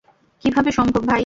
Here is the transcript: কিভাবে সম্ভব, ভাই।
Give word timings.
কিভাবে 0.43 0.69
সম্ভব, 0.71 1.01
ভাই। 1.01 1.19